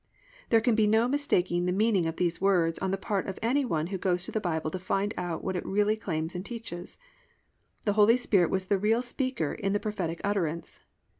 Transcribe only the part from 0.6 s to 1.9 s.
can be no mistaking the